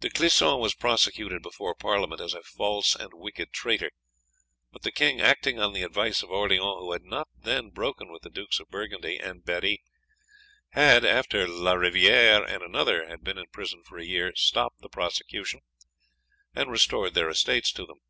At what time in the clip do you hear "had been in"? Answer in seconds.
13.08-13.46